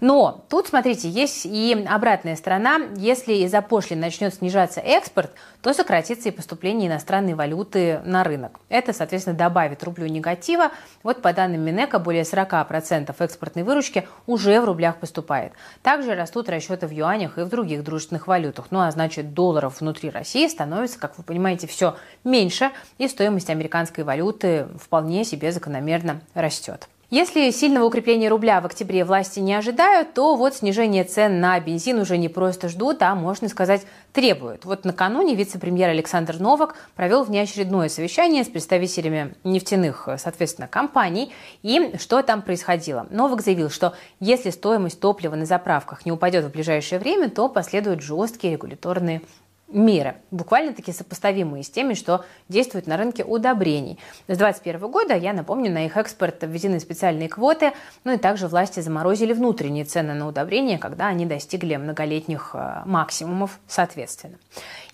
Но 0.00 0.44
тут, 0.48 0.66
смотрите, 0.66 1.08
есть 1.08 1.44
и 1.44 1.86
обратная 1.88 2.34
сторона. 2.36 2.80
Если 2.96 3.34
из-за 3.34 3.60
пошлин 3.60 4.00
начнет 4.00 4.34
снижаться 4.34 4.80
экспорт, 4.80 5.30
то 5.60 5.74
сократится 5.74 6.30
и 6.30 6.32
поступление 6.32 6.88
иностранной 6.88 7.34
валюты 7.34 8.00
на 8.04 8.24
рынок. 8.24 8.58
Это, 8.70 8.94
соответственно, 8.94 9.36
добавит 9.36 9.84
рублю 9.84 10.06
негатива. 10.06 10.70
Вот 11.02 11.20
по 11.20 11.34
данным 11.34 11.60
Минэка, 11.60 11.98
более 11.98 12.22
40% 12.22 13.14
экспортной 13.18 13.62
выручки 13.62 14.08
уже 14.26 14.58
в 14.60 14.64
рублях 14.64 14.96
поступает. 14.96 15.52
Также 15.82 16.14
растут 16.14 16.48
расчеты 16.48 16.86
в 16.86 16.90
юанях 16.90 17.36
и 17.36 17.42
в 17.42 17.48
других 17.48 17.84
дружественных 17.84 18.26
валютах. 18.26 18.68
Ну 18.70 18.80
а 18.80 18.90
значит, 18.90 19.34
долларов 19.34 19.80
внутри 19.80 20.08
России 20.08 20.48
становится, 20.48 20.98
как 20.98 21.18
вы 21.18 21.24
понимаете, 21.24 21.66
все 21.66 21.96
меньше, 22.24 22.70
и 22.96 23.06
стоимость 23.06 23.50
американской 23.50 24.02
валюты 24.02 24.66
вполне 24.80 25.24
себе 25.24 25.52
закономерно 25.52 26.22
растет. 26.32 26.88
Если 27.10 27.50
сильного 27.52 27.86
укрепления 27.86 28.28
рубля 28.28 28.60
в 28.60 28.66
октябре 28.66 29.02
власти 29.02 29.40
не 29.40 29.54
ожидают, 29.54 30.12
то 30.12 30.36
вот 30.36 30.54
снижение 30.54 31.04
цен 31.04 31.40
на 31.40 31.58
бензин 31.58 31.98
уже 32.00 32.18
не 32.18 32.28
просто 32.28 32.68
ждут, 32.68 33.00
а, 33.00 33.14
можно 33.14 33.48
сказать, 33.48 33.86
требуют. 34.12 34.66
Вот 34.66 34.84
накануне 34.84 35.34
вице-премьер 35.34 35.88
Александр 35.88 36.38
Новак 36.38 36.74
провел 36.96 37.24
внеочередное 37.24 37.88
совещание 37.88 38.44
с 38.44 38.48
представителями 38.48 39.32
нефтяных, 39.42 40.06
соответственно, 40.18 40.68
компаний. 40.68 41.32
И 41.62 41.96
что 41.98 42.20
там 42.22 42.42
происходило? 42.42 43.06
Новак 43.08 43.40
заявил, 43.40 43.70
что 43.70 43.94
если 44.20 44.50
стоимость 44.50 45.00
топлива 45.00 45.34
на 45.34 45.46
заправках 45.46 46.04
не 46.04 46.12
упадет 46.12 46.44
в 46.44 46.50
ближайшее 46.50 46.98
время, 46.98 47.30
то 47.30 47.48
последуют 47.48 48.02
жесткие 48.02 48.52
регуляторные 48.52 49.22
меры, 49.68 50.16
буквально 50.30 50.72
таки 50.72 50.92
сопоставимые 50.92 51.62
с 51.62 51.70
теми, 51.70 51.94
что 51.94 52.24
действуют 52.48 52.86
на 52.86 52.96
рынке 52.96 53.24
удобрений. 53.24 53.98
С 54.26 54.36
2021 54.38 54.90
года, 54.90 55.14
я 55.14 55.32
напомню, 55.32 55.70
на 55.70 55.86
их 55.86 55.96
экспорт 55.96 56.42
введены 56.42 56.80
специальные 56.80 57.28
квоты, 57.28 57.72
ну 58.04 58.14
и 58.14 58.16
также 58.16 58.48
власти 58.48 58.80
заморозили 58.80 59.32
внутренние 59.32 59.84
цены 59.84 60.14
на 60.14 60.26
удобрения, 60.26 60.78
когда 60.78 61.08
они 61.08 61.26
достигли 61.26 61.76
многолетних 61.76 62.50
э, 62.54 62.82
максимумов 62.86 63.58
соответственно. 63.66 64.38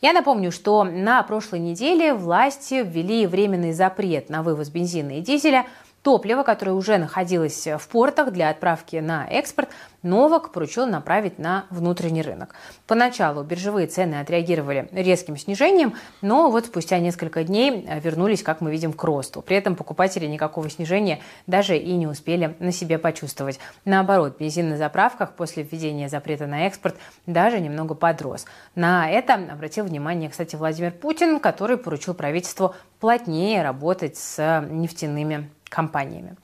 Я 0.01 0.13
напомню, 0.13 0.51
что 0.51 0.85
на 0.85 1.23
прошлой 1.23 1.61
неделе 1.61 2.13
власти 2.13 2.83
ввели 2.85 3.27
временный 3.27 3.73
запрет 3.73 4.29
на 4.29 4.43
вывоз 4.43 4.69
бензина 4.69 5.19
и 5.19 5.21
дизеля 5.21 5.67
Топливо, 6.05 6.43
которое 6.43 6.73
уже 6.73 6.99
находилось 6.99 7.67
в 7.67 7.89
портах 7.89 8.31
для 8.31 8.51
отправки 8.51 8.97
на 8.97 9.27
экспорт, 9.27 9.71
Новак 10.03 10.53
поручил 10.53 10.85
направить 10.85 11.39
на 11.39 11.65
внутренний 11.71 12.21
рынок. 12.21 12.55
Поначалу 12.87 13.43
биржевые 13.43 13.87
цены 13.87 14.17
отреагировали 14.17 14.87
резким 14.93 15.39
снижением, 15.39 15.95
но 16.21 16.51
вот 16.51 16.67
спустя 16.67 16.99
несколько 16.99 17.43
дней 17.43 17.89
вернулись, 18.03 18.43
как 18.43 18.61
мы 18.61 18.71
видим, 18.71 18.93
к 18.93 19.03
росту. 19.03 19.41
При 19.41 19.57
этом 19.57 19.77
покупатели 19.77 20.27
никакого 20.27 20.69
снижения 20.69 21.21
даже 21.47 21.79
и 21.79 21.95
не 21.95 22.07
успели 22.07 22.55
на 22.59 22.71
себе 22.71 22.99
почувствовать. 22.99 23.59
Наоборот, 23.87 24.37
бензин 24.39 24.69
на 24.69 24.77
заправках 24.77 25.33
после 25.33 25.63
введения 25.63 26.11
запрета 26.11 26.47
на 26.47 26.67
экспорт 26.67 26.97
даже 27.25 27.61
немного 27.61 27.95
подрос. 27.95 28.45
На 28.75 29.11
это 29.11 29.37
обратил 29.37 29.87
внимание, 29.87 30.29
кстати, 30.29 30.55
Владимир 30.55 30.93
Путин, 30.93 31.41
который 31.41 31.79
поручил 31.79 32.13
правительству 32.13 32.75
плотнее 33.01 33.63
работать 33.63 34.19
с 34.19 34.67
нефтяными 34.71 35.49
компаниями. 35.75 36.37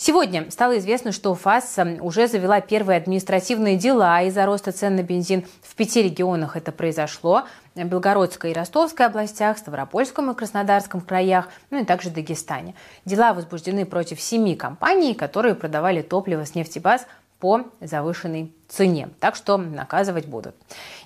Сегодня 0.00 0.48
стало 0.52 0.78
известно, 0.78 1.10
что 1.10 1.34
ФАС 1.34 1.76
уже 2.00 2.28
завела 2.28 2.60
первые 2.60 2.98
административные 2.98 3.76
дела 3.76 4.22
из-за 4.22 4.46
роста 4.46 4.70
цен 4.70 4.94
на 4.94 5.02
бензин. 5.02 5.44
В 5.60 5.74
пяти 5.74 6.02
регионах 6.02 6.56
это 6.56 6.70
произошло. 6.70 7.42
В 7.74 7.82
Белгородской 7.82 8.52
и 8.52 8.54
Ростовской 8.54 9.06
областях, 9.06 9.58
Ставропольском 9.58 10.30
и 10.30 10.36
Краснодарском 10.36 11.00
краях, 11.00 11.48
ну 11.70 11.82
и 11.82 11.84
также 11.84 12.10
Дагестане. 12.10 12.76
Дела 13.04 13.32
возбуждены 13.32 13.84
против 13.86 14.20
семи 14.20 14.54
компаний, 14.54 15.14
которые 15.14 15.56
продавали 15.56 16.00
топливо 16.00 16.46
с 16.46 16.54
нефтебаз 16.54 17.04
по 17.40 17.64
завышенной 17.80 18.52
цене. 18.68 19.08
Так 19.18 19.34
что 19.34 19.56
наказывать 19.56 20.26
будут. 20.26 20.54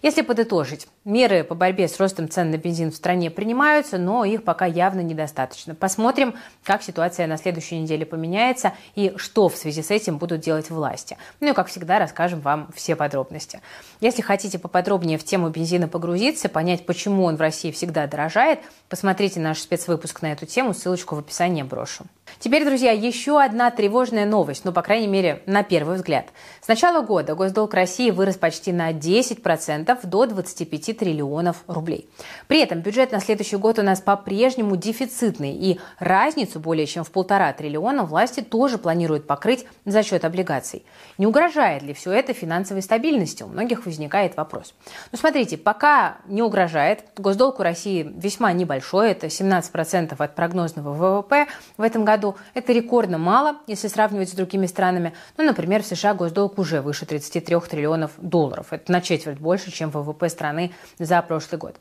Если 0.02 0.22
подытожить, 0.22 0.88
меры 1.04 1.44
по 1.44 1.54
борьбе 1.54 1.86
с 1.86 1.98
ростом 2.00 2.28
цен 2.28 2.50
на 2.50 2.56
бензин 2.56 2.90
в 2.90 2.96
стране 2.96 3.30
принимаются, 3.30 3.98
но 3.98 4.24
их 4.24 4.42
пока 4.42 4.66
явно 4.66 5.00
недостаточно. 5.00 5.74
Посмотрим, 5.74 6.34
как 6.64 6.82
ситуация 6.82 7.28
на 7.28 7.36
следующей 7.36 7.78
неделе 7.78 8.04
поменяется 8.04 8.72
и 8.96 9.14
что 9.16 9.48
в 9.48 9.56
связи 9.56 9.82
с 9.82 9.90
этим 9.90 10.18
будут 10.18 10.40
делать 10.40 10.70
власти. 10.70 11.16
Ну 11.40 11.50
и, 11.50 11.52
как 11.54 11.68
всегда, 11.68 12.00
расскажем 12.00 12.40
вам 12.40 12.68
все 12.74 12.96
подробности. 12.96 13.60
Если 14.00 14.22
хотите 14.22 14.58
поподробнее 14.58 15.16
в 15.16 15.24
тему 15.24 15.48
бензина 15.48 15.86
погрузиться, 15.86 16.48
понять, 16.48 16.84
почему 16.84 17.24
он 17.24 17.36
в 17.36 17.40
России 17.40 17.70
всегда 17.70 18.08
дорожает, 18.08 18.58
посмотрите 18.88 19.38
наш 19.38 19.60
спецвыпуск 19.60 20.22
на 20.22 20.32
эту 20.32 20.46
тему, 20.46 20.74
ссылочку 20.74 21.14
в 21.14 21.20
описании 21.20 21.62
брошу. 21.62 22.04
Теперь, 22.38 22.64
друзья, 22.64 22.92
еще 22.92 23.40
одна 23.40 23.70
тревожная 23.70 24.26
новость, 24.26 24.64
ну, 24.64 24.72
по 24.72 24.82
крайней 24.82 25.06
мере, 25.06 25.42
на 25.46 25.62
первый 25.62 25.96
взгляд. 25.96 26.26
С 26.60 26.68
начала 26.68 27.02
года 27.02 27.34
госдолг 27.52 27.74
России 27.74 28.10
вырос 28.10 28.36
почти 28.36 28.72
на 28.72 28.92
10% 28.92 30.06
до 30.06 30.26
25 30.26 30.96
триллионов 30.96 31.64
рублей. 31.66 32.08
При 32.48 32.60
этом 32.60 32.80
бюджет 32.80 33.12
на 33.12 33.20
следующий 33.20 33.56
год 33.56 33.78
у 33.78 33.82
нас 33.82 34.00
по-прежнему 34.00 34.76
дефицитный, 34.76 35.52
и 35.52 35.78
разницу 35.98 36.60
более 36.60 36.86
чем 36.86 37.04
в 37.04 37.10
полтора 37.10 37.52
триллиона 37.52 38.04
власти 38.04 38.40
тоже 38.40 38.78
планируют 38.78 39.26
покрыть 39.26 39.66
за 39.84 40.02
счет 40.02 40.24
облигаций. 40.24 40.82
Не 41.18 41.26
угрожает 41.26 41.82
ли 41.82 41.92
все 41.92 42.12
это 42.12 42.32
финансовой 42.32 42.80
стабильности? 42.80 43.42
У 43.42 43.48
многих 43.48 43.84
возникает 43.84 44.34
вопрос. 44.34 44.72
Ну, 45.10 45.18
смотрите, 45.18 45.58
пока 45.58 46.16
не 46.26 46.40
угрожает, 46.40 47.04
госдолг 47.18 47.60
у 47.60 47.62
России 47.62 48.10
весьма 48.16 48.54
небольшой, 48.54 49.10
это 49.10 49.26
17% 49.26 50.14
от 50.16 50.34
прогнозного 50.34 50.94
ВВП 50.94 51.48
в 51.76 51.82
этом 51.82 52.06
году. 52.06 52.34
Это 52.54 52.72
рекордно 52.72 53.18
мало, 53.18 53.56
если 53.66 53.88
сравнивать 53.88 54.30
с 54.30 54.32
другими 54.32 54.64
странами. 54.64 55.12
Ну, 55.36 55.44
например, 55.44 55.82
в 55.82 55.86
США 55.86 56.14
госдолг 56.14 56.58
уже 56.58 56.80
выше 56.80 57.04
33 57.42 57.70
триллионов 57.70 58.12
долларов. 58.18 58.68
Это 58.70 58.90
на 58.90 59.00
четверть 59.00 59.38
больше, 59.38 59.70
чем 59.70 59.90
ВВП 59.90 60.28
страны 60.28 60.72
за 60.98 61.20
прошлый 61.22 61.58
год. 61.58 61.76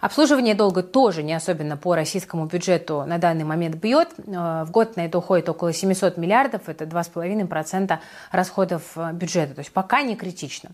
Обслуживание 0.00 0.54
долга 0.54 0.82
тоже 0.82 1.22
не 1.22 1.34
особенно 1.34 1.76
по 1.76 1.94
российскому 1.94 2.46
бюджету 2.46 3.04
на 3.06 3.18
данный 3.18 3.44
момент 3.44 3.76
бьет. 3.76 4.08
Э, 4.18 4.64
в 4.64 4.70
год 4.70 4.96
на 4.96 5.06
это 5.06 5.18
уходит 5.18 5.48
около 5.48 5.72
700 5.72 6.16
миллиардов, 6.16 6.68
это 6.68 6.84
2,5% 6.84 7.98
расходов 8.30 8.82
э, 8.96 9.12
бюджета, 9.12 9.54
то 9.54 9.60
есть 9.60 9.72
пока 9.72 10.02
не 10.02 10.16
критично. 10.16 10.70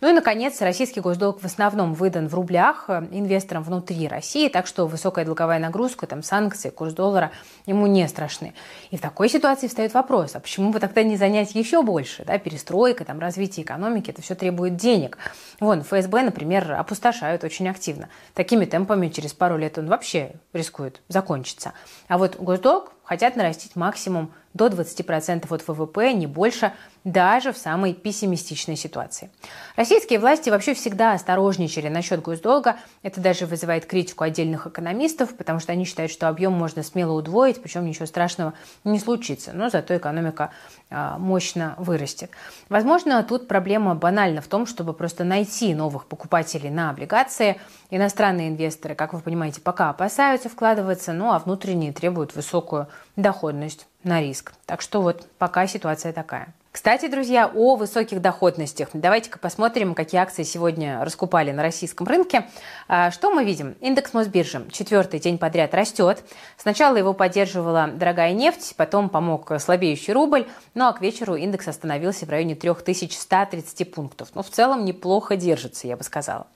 Ну 0.00 0.10
и, 0.10 0.12
наконец, 0.12 0.60
российский 0.60 1.00
госдолг 1.00 1.40
в 1.40 1.44
основном 1.44 1.94
выдан 1.94 2.28
в 2.28 2.34
рублях 2.34 2.86
э, 2.88 3.06
инвесторам 3.12 3.62
внутри 3.62 4.08
России, 4.08 4.48
так 4.48 4.66
что 4.66 4.86
высокая 4.86 5.24
долговая 5.24 5.58
нагрузка, 5.58 6.06
там 6.06 6.22
санкции, 6.22 6.70
курс 6.70 6.94
доллара 6.94 7.30
ему 7.66 7.86
не 7.86 8.06
страшны. 8.08 8.54
И 8.90 8.96
в 8.96 9.00
такой 9.00 9.28
ситуации 9.28 9.68
встает 9.68 9.94
вопрос, 9.94 10.34
а 10.34 10.40
почему 10.40 10.70
бы 10.70 10.80
тогда 10.80 11.02
не 11.02 11.16
занять 11.16 11.54
еще 11.54 11.82
больше? 11.82 12.24
Да, 12.24 12.38
перестройка, 12.38 13.04
там, 13.04 13.18
развитие 13.18 13.64
экономики, 13.64 13.83
это 14.08 14.22
все 14.22 14.34
требует 14.34 14.76
денег. 14.76 15.18
Вон, 15.60 15.82
ФСБ, 15.82 16.22
например, 16.22 16.72
опустошают 16.72 17.44
очень 17.44 17.68
активно. 17.68 18.08
Такими 18.34 18.64
темпами 18.64 19.08
через 19.08 19.32
пару 19.32 19.56
лет 19.56 19.78
он 19.78 19.86
вообще 19.88 20.32
рискует 20.52 21.02
закончиться. 21.08 21.72
А 22.08 22.18
вот 22.18 22.36
госдолг 22.36 22.92
хотят 23.04 23.36
нарастить 23.36 23.76
максимум 23.76 24.32
до 24.54 24.68
20% 24.68 25.52
от 25.52 25.68
ВВП, 25.68 26.12
не 26.12 26.26
больше, 26.26 26.72
даже 27.02 27.52
в 27.52 27.58
самой 27.58 27.92
пессимистичной 27.92 28.76
ситуации. 28.76 29.30
Российские 29.76 30.18
власти 30.20 30.48
вообще 30.48 30.72
всегда 30.72 31.12
осторожничали 31.12 31.88
насчет 31.88 32.22
госдолга. 32.22 32.76
Это 33.02 33.20
даже 33.20 33.44
вызывает 33.44 33.84
критику 33.84 34.24
отдельных 34.24 34.66
экономистов, 34.66 35.36
потому 35.36 35.60
что 35.60 35.72
они 35.72 35.84
считают, 35.84 36.10
что 36.10 36.28
объем 36.28 36.52
можно 36.52 36.82
смело 36.82 37.12
удвоить, 37.12 37.60
причем 37.60 37.84
ничего 37.84 38.06
страшного 38.06 38.54
не 38.84 38.98
случится. 38.98 39.52
Но 39.52 39.68
зато 39.68 39.96
экономика 39.96 40.50
а, 40.88 41.18
мощно 41.18 41.74
вырастет. 41.76 42.30
Возможно, 42.68 43.22
тут 43.22 43.48
проблема 43.48 43.94
банальна 43.94 44.40
в 44.40 44.46
том, 44.46 44.64
чтобы 44.64 44.94
просто 44.94 45.24
найти 45.24 45.74
новых 45.74 46.06
покупателей 46.06 46.70
на 46.70 46.90
облигации. 46.90 47.60
Иностранные 47.90 48.48
инвесторы, 48.48 48.94
как 48.94 49.12
вы 49.12 49.20
понимаете, 49.20 49.60
пока 49.60 49.90
опасаются 49.90 50.48
вкладываться, 50.48 51.12
ну 51.12 51.32
а 51.32 51.38
внутренние 51.38 51.92
требуют 51.92 52.34
высокую 52.34 52.88
доходность 53.16 53.86
на 54.04 54.20
риск. 54.20 54.52
Так 54.66 54.80
что 54.80 55.02
вот 55.02 55.26
пока 55.38 55.66
ситуация 55.66 56.12
такая. 56.12 56.54
Кстати, 56.74 57.06
друзья, 57.06 57.48
о 57.54 57.76
высоких 57.76 58.20
доходностях. 58.20 58.88
Давайте-ка 58.94 59.38
посмотрим, 59.38 59.94
какие 59.94 60.20
акции 60.20 60.42
сегодня 60.42 61.04
раскупали 61.04 61.52
на 61.52 61.62
российском 61.62 62.04
рынке. 62.04 62.48
А, 62.88 63.12
что 63.12 63.30
мы 63.30 63.44
видим? 63.44 63.76
Индекс 63.80 64.12
Мосбиржи 64.12 64.66
четвертый 64.72 65.20
день 65.20 65.38
подряд 65.38 65.72
растет. 65.72 66.24
Сначала 66.56 66.96
его 66.96 67.14
поддерживала 67.14 67.86
дорогая 67.86 68.32
нефть, 68.32 68.74
потом 68.76 69.08
помог 69.08 69.52
слабеющий 69.60 70.12
рубль, 70.12 70.48
ну 70.74 70.86
а 70.86 70.92
к 70.92 71.00
вечеру 71.00 71.36
индекс 71.36 71.68
остановился 71.68 72.26
в 72.26 72.30
районе 72.30 72.56
3130 72.56 73.94
пунктов. 73.94 74.30
Но 74.34 74.40
ну, 74.40 74.42
в 74.42 74.50
целом 74.50 74.84
неплохо 74.84 75.36
держится, 75.36 75.86
я 75.86 75.96
бы 75.96 76.02
сказала. 76.02 76.48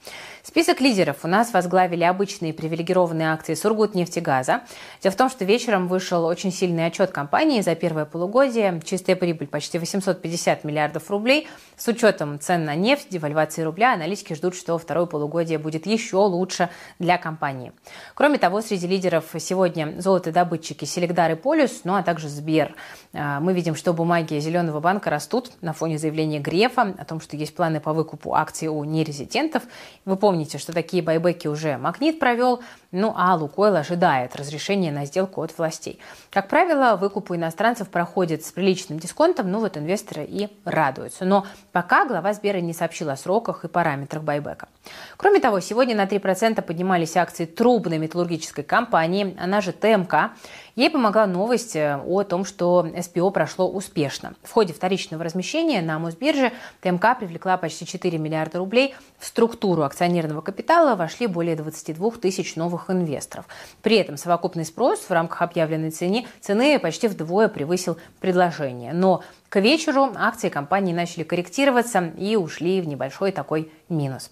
Список 0.42 0.80
лидеров 0.80 1.18
у 1.22 1.28
нас 1.28 1.52
возглавили 1.52 2.02
обычные 2.02 2.52
привилегированные 2.52 3.32
акции 3.32 3.54
Сургутнефтегаза. 3.54 4.62
Дело 5.00 5.12
в 5.12 5.16
том, 5.16 5.30
что 5.30 5.44
вечером 5.44 5.86
вышел 5.86 6.24
очень 6.24 6.50
сильный 6.50 6.86
отчет 6.86 7.12
компании 7.12 7.60
за 7.60 7.76
первое 7.76 8.04
полугодие. 8.04 8.80
Чистая 8.84 9.14
прибыль 9.14 9.46
почти 9.46 9.78
800 9.78 10.07
750 10.14 10.64
миллиардов 10.64 11.10
рублей. 11.10 11.48
С 11.76 11.86
учетом 11.86 12.40
цен 12.40 12.64
на 12.64 12.74
нефть, 12.74 13.06
девальвации 13.08 13.62
рубля, 13.62 13.94
аналитики 13.94 14.34
ждут, 14.34 14.56
что 14.56 14.76
второе 14.78 15.06
полугодие 15.06 15.58
будет 15.58 15.86
еще 15.86 16.16
лучше 16.16 16.70
для 16.98 17.18
компании. 17.18 17.72
Кроме 18.14 18.38
того, 18.38 18.60
среди 18.62 18.88
лидеров 18.88 19.26
сегодня 19.38 19.94
золотодобытчики 20.00 20.84
Селегдар 20.84 21.32
и 21.32 21.34
Полюс, 21.36 21.82
ну 21.84 21.94
а 21.94 22.02
также 22.02 22.28
Сбер. 22.28 22.74
А, 23.12 23.38
мы 23.38 23.52
видим, 23.52 23.76
что 23.76 23.92
бумаги 23.92 24.40
Зеленого 24.40 24.80
банка 24.80 25.08
растут 25.08 25.52
на 25.60 25.72
фоне 25.72 25.98
заявления 25.98 26.40
Грефа 26.40 26.94
о 26.98 27.04
том, 27.04 27.20
что 27.20 27.36
есть 27.36 27.54
планы 27.54 27.78
по 27.78 27.92
выкупу 27.92 28.34
акций 28.34 28.66
у 28.66 28.82
нерезидентов. 28.82 29.62
Вы 30.04 30.16
помните, 30.16 30.58
что 30.58 30.72
такие 30.72 31.02
байбеки 31.02 31.46
уже 31.46 31.78
Магнит 31.78 32.18
провел, 32.18 32.60
ну 32.90 33.14
а 33.16 33.36
Лукойл 33.36 33.76
ожидает 33.76 34.34
разрешения 34.34 34.90
на 34.90 35.04
сделку 35.04 35.42
от 35.42 35.56
властей. 35.56 36.00
Как 36.30 36.48
правило, 36.48 36.96
выкуп 36.96 37.30
у 37.30 37.36
иностранцев 37.36 37.88
проходит 37.88 38.44
с 38.44 38.50
приличным 38.50 38.98
дисконтом, 38.98 39.50
ну 39.50 39.60
вот 39.60 39.76
инвесторы 39.98 40.24
и 40.24 40.48
радуются. 40.64 41.24
Но 41.24 41.46
пока 41.72 42.06
глава 42.06 42.32
Сбера 42.32 42.58
не 42.60 42.72
сообщила 42.72 43.12
о 43.12 43.16
сроках 43.16 43.64
и 43.64 43.68
параметрах 43.68 44.22
байбека. 44.22 44.68
Кроме 45.16 45.40
того, 45.40 45.60
сегодня 45.60 45.94
на 45.96 46.04
3% 46.04 46.62
поднимались 46.62 47.16
акции 47.16 47.44
трубной 47.44 47.98
металлургической 47.98 48.64
компании, 48.64 49.36
она 49.38 49.60
же 49.60 49.72
ТМК. 49.72 50.32
Ей 50.78 50.90
помогла 50.90 51.26
новость 51.26 51.74
э, 51.74 51.96
о 52.06 52.22
том, 52.22 52.44
что 52.44 52.86
СПО 53.02 53.30
прошло 53.30 53.68
успешно. 53.68 54.34
В 54.44 54.52
ходе 54.52 54.72
вторичного 54.72 55.24
размещения 55.24 55.82
на 55.82 55.98
Мосбирже 55.98 56.52
ТМК 56.82 57.18
привлекла 57.18 57.56
почти 57.56 57.84
4 57.84 58.16
миллиарда 58.16 58.58
рублей. 58.58 58.94
В 59.18 59.26
структуру 59.26 59.82
акционерного 59.82 60.40
капитала 60.40 60.94
вошли 60.94 61.26
более 61.26 61.56
22 61.56 62.12
тысяч 62.12 62.54
новых 62.54 62.90
инвесторов. 62.90 63.46
При 63.82 63.96
этом 63.96 64.16
совокупный 64.16 64.64
спрос 64.64 65.00
в 65.00 65.10
рамках 65.10 65.42
объявленной 65.42 65.90
цены, 65.90 66.28
цены 66.40 66.78
почти 66.78 67.08
вдвое 67.08 67.48
превысил 67.48 67.98
предложение. 68.20 68.92
Но 68.92 69.24
к 69.48 69.58
вечеру 69.58 70.12
акции 70.14 70.48
компании 70.48 70.92
начали 70.92 71.24
корректироваться 71.24 72.12
и 72.16 72.36
ушли 72.36 72.80
в 72.80 72.86
небольшой 72.86 73.32
такой 73.32 73.72
минус. 73.88 74.30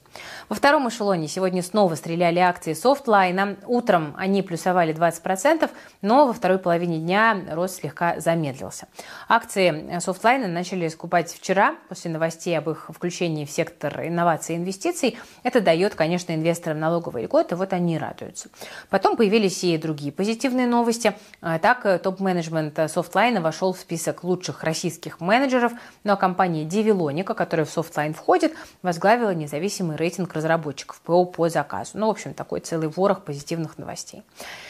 Во 0.48 0.56
втором 0.56 0.88
эшелоне 0.88 1.28
сегодня 1.28 1.62
снова 1.62 1.94
стреляли 1.94 2.38
акции 2.38 2.72
софтлайна. 2.72 3.56
Утром 3.66 4.14
они 4.16 4.42
плюсовали 4.42 4.94
20%, 4.94 5.70
но 6.02 6.26
во 6.26 6.32
второй 6.32 6.58
половине 6.58 6.98
дня 6.98 7.36
рост 7.50 7.80
слегка 7.80 8.20
замедлился. 8.20 8.88
Акции 9.28 9.98
софтлайна 10.00 10.48
начали 10.48 10.88
скупать 10.88 11.32
вчера, 11.32 11.76
после 11.88 12.10
новостей 12.10 12.56
об 12.56 12.70
их 12.70 12.90
включении 12.94 13.44
в 13.44 13.50
сектор 13.50 14.06
инноваций 14.06 14.54
и 14.54 14.58
инвестиций. 14.58 15.18
Это 15.42 15.60
дает, 15.60 15.94
конечно, 15.94 16.32
инвесторам 16.32 16.78
налоговые 16.78 17.25
льготы, 17.25 17.56
вот 17.56 17.72
они 17.72 17.98
радуются. 17.98 18.48
Потом 18.90 19.16
появились 19.16 19.62
и 19.64 19.76
другие 19.78 20.12
позитивные 20.12 20.66
новости. 20.66 21.14
А, 21.40 21.58
так, 21.58 22.02
топ-менеджмент 22.02 22.78
софтлайна 22.90 23.40
вошел 23.40 23.72
в 23.72 23.78
список 23.78 24.25
лучших 24.25 24.62
российских 24.64 25.20
менеджеров, 25.20 25.72
но 25.72 25.78
ну, 26.04 26.12
а 26.12 26.16
компания 26.16 26.64
Develonica, 26.64 27.34
которая 27.34 27.66
в 27.66 27.70
Softline 27.70 28.14
входит, 28.14 28.54
возглавила 28.82 29.34
независимый 29.46 29.96
рейтинг 29.96 30.34
разработчиков 30.34 31.00
ПО 31.00 31.24
по 31.24 31.48
заказу. 31.48 31.92
Ну, 31.94 32.08
в 32.08 32.10
общем, 32.10 32.34
такой 32.34 32.60
целый 32.60 32.88
ворох 32.88 33.24
позитивных 33.24 33.78
новостей. 33.78 34.22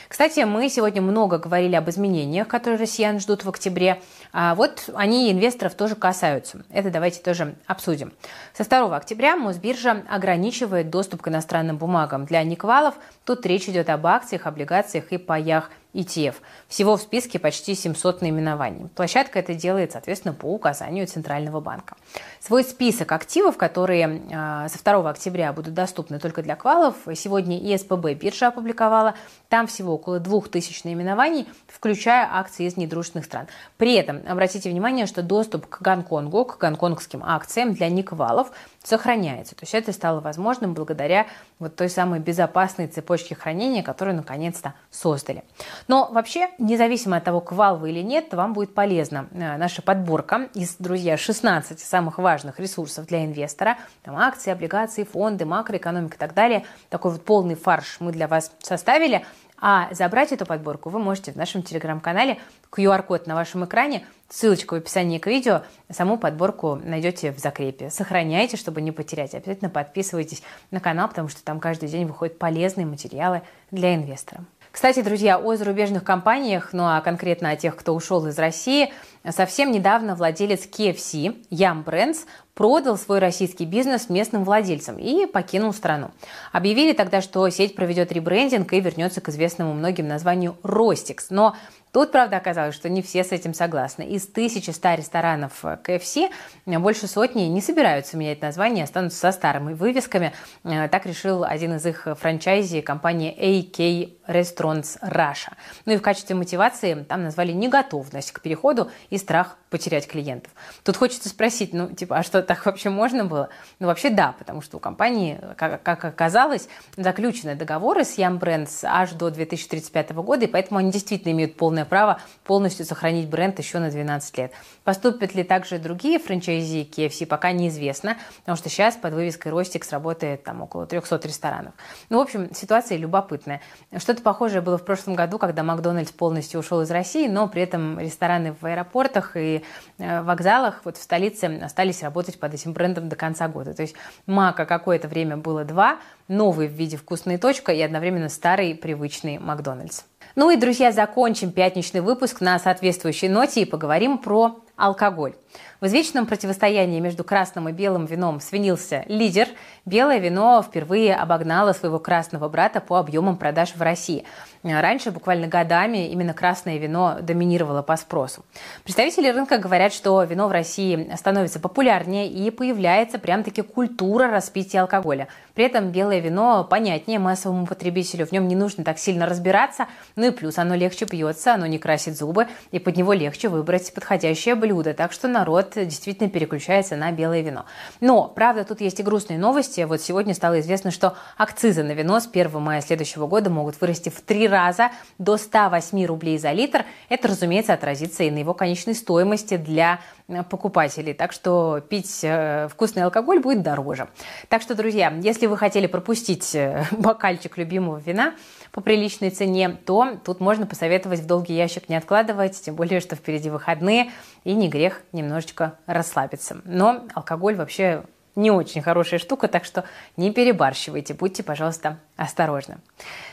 Кстати, 0.08 0.40
мы 0.40 0.68
сегодня 0.68 1.02
много 1.02 1.38
говорили 1.38 1.74
об 1.74 1.88
изменениях, 1.90 2.46
которые 2.46 2.78
россиян 2.78 3.18
ждут 3.18 3.44
в 3.44 3.48
октябре. 3.48 4.00
А 4.32 4.54
вот 4.54 4.88
они 4.94 5.32
инвесторов 5.32 5.74
тоже 5.74 5.96
касаются. 5.96 6.64
Это 6.70 6.90
давайте 6.90 7.20
тоже 7.20 7.56
обсудим. 7.66 8.12
Со 8.54 8.64
2 8.64 8.96
октября 8.96 9.36
Мосбиржа 9.36 10.04
ограничивает 10.08 10.90
доступ 10.90 11.22
к 11.22 11.28
иностранным 11.28 11.76
бумагам 11.76 12.24
для 12.24 12.42
неквалов. 12.44 12.94
Тут 13.24 13.44
речь 13.46 13.68
идет 13.68 13.90
об 13.90 14.06
акциях, 14.06 14.46
облигациях 14.46 15.12
и 15.12 15.18
паях 15.18 15.70
ETF. 15.96 16.36
Всего 16.68 16.96
в 16.96 17.02
списке 17.02 17.38
почти 17.38 17.74
700 17.74 18.20
наименований. 18.20 18.88
Площадка 18.94 19.38
это 19.38 19.54
делает, 19.54 19.92
соответственно, 19.92 20.34
по 20.34 20.46
указанию 20.46 21.06
Центрального 21.06 21.60
банка. 21.60 21.96
Свой 22.40 22.64
список 22.64 23.12
активов, 23.12 23.56
которые 23.56 24.22
э, 24.30 24.68
со 24.68 24.84
2 24.84 25.10
октября 25.10 25.52
будут 25.52 25.74
доступны 25.74 26.18
только 26.18 26.42
для 26.42 26.54
квалов, 26.54 26.96
сегодня 27.14 27.58
ИСПБ 27.58 28.14
биржа 28.14 28.48
опубликовала. 28.48 29.14
Там 29.48 29.66
всего 29.66 29.95
около 29.96 30.20
2000 30.20 30.86
наименований, 30.86 31.46
включая 31.66 32.28
акции 32.30 32.66
из 32.66 32.76
недружественных 32.76 33.26
стран. 33.26 33.48
При 33.76 33.94
этом 33.94 34.22
обратите 34.26 34.70
внимание, 34.70 35.06
что 35.06 35.22
доступ 35.22 35.66
к 35.66 35.82
Гонконгу, 35.82 36.44
к 36.44 36.58
гонконгским 36.58 37.22
акциям 37.24 37.74
для 37.74 37.88
никвалов 37.88 38.52
сохраняется. 38.86 39.56
То 39.56 39.64
есть 39.64 39.74
это 39.74 39.92
стало 39.92 40.20
возможным 40.20 40.72
благодаря 40.72 41.26
вот 41.58 41.74
той 41.74 41.88
самой 41.88 42.20
безопасной 42.20 42.86
цепочке 42.86 43.34
хранения, 43.34 43.82
которую 43.82 44.16
наконец-то 44.16 44.74
создали. 44.90 45.42
Но 45.88 46.08
вообще, 46.12 46.48
независимо 46.58 47.16
от 47.16 47.24
того, 47.24 47.40
квал 47.40 47.78
вы 47.78 47.90
или 47.90 48.02
нет, 48.02 48.32
вам 48.32 48.52
будет 48.52 48.74
полезна 48.74 49.28
э, 49.32 49.56
наша 49.56 49.82
подборка 49.82 50.48
из, 50.54 50.76
друзья, 50.78 51.16
16 51.16 51.80
самых 51.80 52.18
важных 52.18 52.60
ресурсов 52.60 53.06
для 53.06 53.24
инвестора. 53.24 53.76
Там 54.02 54.16
акции, 54.16 54.52
облигации, 54.52 55.02
фонды, 55.02 55.44
макроэкономика 55.44 56.14
и 56.14 56.18
так 56.18 56.34
далее. 56.34 56.64
Такой 56.88 57.10
вот 57.10 57.24
полный 57.24 57.56
фарш 57.56 57.96
мы 57.98 58.12
для 58.12 58.28
вас 58.28 58.52
составили. 58.60 59.24
А 59.58 59.88
забрать 59.92 60.32
эту 60.32 60.46
подборку 60.46 60.90
вы 60.90 60.98
можете 60.98 61.32
в 61.32 61.36
нашем 61.36 61.62
телеграм-канале. 61.62 62.38
QR-код 62.70 63.26
на 63.26 63.34
вашем 63.34 63.64
экране, 63.64 64.04
ссылочка 64.28 64.74
в 64.74 64.76
описании 64.76 65.18
к 65.18 65.26
видео. 65.26 65.62
Саму 65.90 66.18
подборку 66.18 66.76
найдете 66.76 67.32
в 67.32 67.38
закрепе. 67.38 67.90
Сохраняйте, 67.90 68.56
чтобы 68.56 68.82
не 68.82 68.92
потерять. 68.92 69.34
Обязательно 69.34 69.70
подписывайтесь 69.70 70.42
на 70.70 70.80
канал, 70.80 71.08
потому 71.08 71.28
что 71.28 71.42
там 71.42 71.58
каждый 71.58 71.88
день 71.88 72.06
выходят 72.06 72.38
полезные 72.38 72.86
материалы 72.86 73.42
для 73.70 73.94
инвестора. 73.94 74.44
Кстати, 74.76 75.00
друзья, 75.00 75.38
о 75.38 75.56
зарубежных 75.56 76.04
компаниях, 76.04 76.74
ну 76.74 76.84
а 76.84 77.00
конкретно 77.00 77.48
о 77.48 77.56
тех, 77.56 77.74
кто 77.76 77.94
ушел 77.94 78.26
из 78.26 78.38
России, 78.38 78.92
совсем 79.32 79.72
недавно 79.72 80.14
владелец 80.14 80.66
KFC, 80.66 81.44
Ям 81.50 81.82
Брэнс, 81.82 82.26
продал 82.54 82.96
свой 82.96 83.18
российский 83.18 83.66
бизнес 83.66 84.08
местным 84.08 84.42
владельцам 84.42 84.96
и 84.98 85.26
покинул 85.26 85.74
страну. 85.74 86.10
Объявили 86.52 86.92
тогда, 86.94 87.20
что 87.20 87.48
сеть 87.50 87.76
проведет 87.76 88.12
ребрендинг 88.12 88.72
и 88.72 88.80
вернется 88.80 89.20
к 89.20 89.28
известному 89.28 89.74
многим 89.74 90.08
названию 90.08 90.56
Ростикс. 90.62 91.30
Но 91.30 91.54
Тут, 91.96 92.12
правда, 92.12 92.36
оказалось, 92.36 92.74
что 92.74 92.90
не 92.90 93.00
все 93.00 93.24
с 93.24 93.32
этим 93.32 93.54
согласны. 93.54 94.02
Из 94.02 94.28
1100 94.28 94.96
ресторанов 94.96 95.64
КФС 95.82 96.18
больше 96.66 97.06
сотни 97.06 97.44
не 97.44 97.62
собираются 97.62 98.18
менять 98.18 98.42
название, 98.42 98.84
останутся 98.84 99.18
со 99.18 99.32
старыми 99.32 99.72
вывесками. 99.72 100.34
Э, 100.64 100.88
так 100.88 101.06
решил 101.06 101.42
один 101.42 101.76
из 101.76 101.86
их 101.86 102.06
франчайзи, 102.20 102.82
компания 102.82 103.34
AK 103.34 104.10
Restaurants 104.28 105.00
Russia. 105.02 105.54
Ну 105.86 105.94
и 105.94 105.96
в 105.96 106.02
качестве 106.02 106.36
мотивации 106.36 107.02
там 107.02 107.22
назвали 107.22 107.52
неготовность 107.52 108.30
к 108.30 108.42
переходу 108.42 108.90
и 109.08 109.15
страх 109.18 109.56
потерять 109.70 110.06
клиентов. 110.06 110.52
Тут 110.84 110.96
хочется 110.96 111.28
спросить, 111.28 111.74
ну, 111.74 111.88
типа, 111.88 112.18
а 112.18 112.22
что, 112.22 112.42
так 112.42 112.64
вообще 112.64 112.88
можно 112.88 113.24
было? 113.24 113.48
Ну, 113.78 113.88
вообще 113.88 114.10
да, 114.10 114.34
потому 114.38 114.62
что 114.62 114.76
у 114.76 114.80
компании, 114.80 115.40
как, 115.56 115.82
как 115.82 116.04
оказалось, 116.04 116.68
заключены 116.96 117.56
договоры 117.56 118.04
с 118.04 118.16
Yum 118.16 118.38
Brands 118.38 118.84
аж 118.84 119.10
до 119.12 119.30
2035 119.30 120.12
года, 120.12 120.44
и 120.44 120.48
поэтому 120.48 120.78
они 120.78 120.92
действительно 120.92 121.32
имеют 121.32 121.56
полное 121.56 121.84
право 121.84 122.20
полностью 122.44 122.86
сохранить 122.86 123.28
бренд 123.28 123.58
еще 123.58 123.78
на 123.78 123.90
12 123.90 124.38
лет. 124.38 124.52
Поступят 124.84 125.34
ли 125.34 125.42
также 125.42 125.78
другие 125.78 126.18
франчайзи 126.18 126.88
KFC, 126.90 127.26
пока 127.26 127.52
неизвестно, 127.52 128.16
потому 128.40 128.56
что 128.56 128.68
сейчас 128.68 128.94
под 128.94 129.14
вывеской 129.14 129.50
Ростикс 129.50 129.90
работает 129.90 130.44
там 130.44 130.62
около 130.62 130.86
300 130.86 131.20
ресторанов. 131.24 131.74
Ну, 132.08 132.18
в 132.18 132.20
общем, 132.22 132.54
ситуация 132.54 132.96
любопытная. 132.98 133.60
Что-то 133.96 134.22
похожее 134.22 134.60
было 134.60 134.78
в 134.78 134.84
прошлом 134.84 135.16
году, 135.16 135.38
когда 135.38 135.62
Макдональдс 135.64 136.12
полностью 136.12 136.60
ушел 136.60 136.80
из 136.82 136.90
России, 136.90 137.26
но 137.26 137.48
при 137.48 137.62
этом 137.62 137.98
рестораны 137.98 138.54
в 138.60 138.64
аэропортах 139.06 139.36
и 139.36 139.62
э, 139.98 140.22
вокзалах 140.22 140.80
вот 140.84 140.96
в 140.96 141.02
столице 141.02 141.44
остались 141.62 142.02
работать 142.02 142.38
под 142.38 142.54
этим 142.54 142.72
брендом 142.72 143.08
до 143.08 143.16
конца 143.16 143.48
года. 143.48 143.74
То 143.74 143.82
есть 143.82 143.94
Мака 144.26 144.66
какое-то 144.66 145.08
время 145.08 145.36
было 145.36 145.64
два, 145.64 145.98
новый 146.28 146.68
в 146.68 146.72
виде 146.72 146.96
вкусной 146.96 147.38
точка 147.38 147.72
и 147.72 147.80
одновременно 147.80 148.28
старый 148.28 148.74
привычный 148.74 149.38
Макдональдс. 149.38 150.02
Ну 150.34 150.50
и, 150.50 150.56
друзья, 150.56 150.92
закончим 150.92 151.50
пятничный 151.52 152.00
выпуск 152.00 152.40
на 152.40 152.58
соответствующей 152.58 153.28
ноте 153.28 153.62
и 153.62 153.64
поговорим 153.64 154.18
про 154.18 154.60
алкоголь. 154.76 155.34
В 155.80 155.86
извечном 155.86 156.26
противостоянии 156.26 157.00
между 157.00 157.24
красным 157.24 157.68
и 157.68 157.72
белым 157.72 158.06
вином 158.06 158.40
свинился 158.40 159.04
лидер. 159.08 159.48
Белое 159.84 160.18
вино 160.18 160.62
впервые 160.66 161.14
обогнало 161.14 161.72
своего 161.72 161.98
красного 161.98 162.48
брата 162.48 162.80
по 162.80 162.98
объемам 162.98 163.36
продаж 163.36 163.74
в 163.74 163.82
России. 163.82 164.24
Раньше, 164.62 165.10
буквально 165.10 165.46
годами, 165.46 166.08
именно 166.08 166.34
красное 166.34 166.78
вино 166.78 167.18
доминировало 167.20 167.82
по 167.82 167.96
спросу. 167.96 168.44
Представители 168.84 169.28
рынка 169.28 169.58
говорят, 169.58 169.92
что 169.92 170.22
вино 170.24 170.48
в 170.48 170.52
России 170.52 171.10
становится 171.16 171.60
популярнее 171.60 172.26
и 172.26 172.50
появляется 172.50 173.18
прям-таки 173.18 173.62
культура 173.62 174.28
распития 174.28 174.82
алкоголя. 174.82 175.28
При 175.54 175.64
этом 175.64 175.90
белое 175.90 176.18
вино 176.18 176.64
понятнее 176.64 177.18
массовому 177.18 177.66
потребителю, 177.66 178.26
в 178.26 178.32
нем 178.32 178.48
не 178.48 178.56
нужно 178.56 178.82
так 178.82 178.98
сильно 178.98 179.26
разбираться, 179.26 179.86
ну 180.16 180.26
и 180.26 180.30
плюс 180.30 180.58
оно 180.58 180.74
легче 180.74 181.06
пьется, 181.06 181.54
оно 181.54 181.66
не 181.66 181.78
красит 181.78 182.16
зубы, 182.16 182.48
и 182.72 182.78
под 182.78 182.96
него 182.96 183.12
легче 183.12 183.48
выбрать 183.48 183.94
подходящее 183.94 184.54
блюдо. 184.66 184.94
Так 184.94 185.12
что 185.12 185.28
народ 185.28 185.74
действительно 185.76 186.28
переключается 186.28 186.96
на 186.96 187.12
белое 187.12 187.40
вино. 187.40 187.66
Но, 188.00 188.28
правда, 188.28 188.64
тут 188.64 188.80
есть 188.80 188.98
и 188.98 189.02
грустные 189.02 189.38
новости. 189.38 189.82
Вот 189.82 190.00
сегодня 190.00 190.34
стало 190.34 190.60
известно, 190.60 190.90
что 190.90 191.14
акцизы 191.36 191.82
на 191.84 191.92
вино 191.92 192.18
с 192.18 192.26
1 192.26 192.60
мая 192.60 192.80
следующего 192.80 193.26
года 193.26 193.48
могут 193.48 193.80
вырасти 193.80 194.08
в 194.08 194.20
три 194.20 194.48
раза 194.48 194.90
до 195.18 195.36
108 195.36 196.04
рублей 196.06 196.38
за 196.38 196.52
литр. 196.52 196.84
Это, 197.08 197.28
разумеется, 197.28 197.74
отразится 197.74 198.24
и 198.24 198.30
на 198.30 198.38
его 198.38 198.54
конечной 198.54 198.94
стоимости 198.94 199.56
для 199.56 200.00
э, 200.28 200.42
покупателей. 200.42 201.14
Так 201.14 201.32
что 201.32 201.80
пить 201.80 202.20
э, 202.22 202.68
вкусный 202.68 203.04
алкоголь 203.04 203.38
будет 203.38 203.62
дороже. 203.62 204.08
Так 204.48 204.62
что, 204.62 204.74
друзья, 204.74 205.12
если 205.22 205.46
вы 205.46 205.56
хотели 205.56 205.86
пропустить 205.86 206.54
э, 206.54 206.84
бокальчик 206.90 207.56
любимого 207.56 207.98
вина, 207.98 208.34
по 208.72 208.80
приличной 208.80 209.30
цене, 209.30 209.76
то 209.84 210.18
тут 210.24 210.40
можно 210.40 210.66
посоветовать 210.66 211.20
в 211.20 211.26
долгий 211.26 211.54
ящик 211.54 211.88
не 211.88 211.96
откладывать, 211.96 212.60
тем 212.60 212.74
более, 212.74 213.00
что 213.00 213.16
впереди 213.16 213.50
выходные, 213.50 214.10
и 214.44 214.54
не 214.54 214.68
грех 214.68 215.02
немножечко 215.12 215.78
расслабиться. 215.86 216.60
Но 216.64 217.04
алкоголь 217.14 217.56
вообще 217.56 218.04
не 218.34 218.50
очень 218.50 218.82
хорошая 218.82 219.18
штука, 219.18 219.48
так 219.48 219.64
что 219.64 219.84
не 220.16 220.30
перебарщивайте, 220.30 221.14
будьте, 221.14 221.42
пожалуйста, 221.42 221.98
осторожны. 222.16 222.78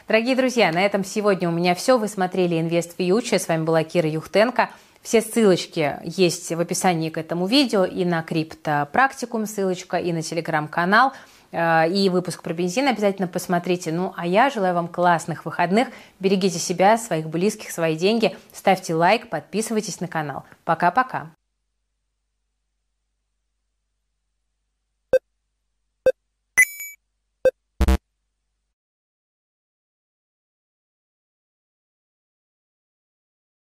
Дорогие 0.08 0.36
друзья, 0.36 0.72
на 0.72 0.82
этом 0.82 1.04
сегодня 1.04 1.50
у 1.50 1.52
меня 1.52 1.76
все. 1.76 1.98
Вы 1.98 2.08
смотрели 2.08 2.60
«Инвест 2.60 2.96
Фьючер». 2.98 3.40
С 3.40 3.48
вами 3.48 3.64
была 3.64 3.84
Кира 3.84 4.10
Юхтенко. 4.10 4.70
Все 5.02 5.22
ссылочки 5.22 6.00
есть 6.06 6.50
в 6.54 6.60
описании 6.62 7.10
к 7.10 7.18
этому 7.18 7.46
видео 7.46 7.84
и 7.84 8.06
на 8.06 8.24
криптопрактикум 8.24 9.46
ссылочка, 9.46 9.98
и 9.98 10.14
на 10.14 10.22
телеграм-канал– 10.22 11.12
и 11.54 12.10
выпуск 12.10 12.42
про 12.42 12.54
бензин 12.54 12.88
обязательно 12.88 13.28
посмотрите. 13.28 13.92
Ну, 13.92 14.14
а 14.18 14.26
я 14.26 14.50
желаю 14.50 14.74
вам 14.74 14.88
классных 14.88 15.46
выходных. 15.46 15.90
Берегите 16.20 16.58
себя, 16.58 16.98
своих 16.98 17.30
близких, 17.30 17.70
свои 17.70 17.96
деньги. 17.96 18.36
Ставьте 18.52 18.96
лайк, 18.96 19.30
подписывайтесь 19.30 20.00
на 20.00 20.08
канал. 20.08 20.46
Пока-пока. 20.66 21.30